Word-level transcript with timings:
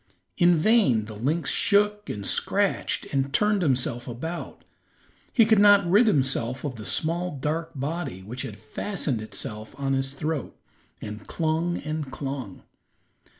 In 0.35 0.55
vain 0.55 1.05
the 1.05 1.15
lynx 1.15 1.51
shook 1.51 2.09
and 2.09 2.25
scratched 2.25 3.05
and 3.13 3.31
turned 3.31 3.61
himself 3.61 4.07
about. 4.07 4.63
He 5.31 5.45
could 5.45 5.59
not 5.59 5.87
rid 5.87 6.07
himself 6.07 6.63
of 6.63 6.75
the 6.75 6.87
small 6.87 7.37
dark 7.37 7.73
body 7.75 8.23
which 8.23 8.41
had 8.41 8.57
fastened 8.57 9.21
itself 9.21 9.75
in 9.79 9.93
his 9.93 10.13
throat 10.13 10.57
and 11.01 11.27
clung 11.27 11.77
and 11.77 12.11
clung. 12.11 12.63